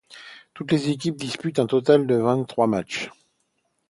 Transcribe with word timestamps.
Toutes 0.55 0.71
les 0.71 0.89
équipes 0.89 1.15
disputent 1.17 1.59
un 1.59 1.67
total 1.67 2.07
de 2.07 2.15
vingt-trois 2.15 2.65
matchs. 2.65 3.11